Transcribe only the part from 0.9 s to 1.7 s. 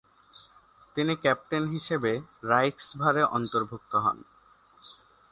তিনি ক্যাপ্টেন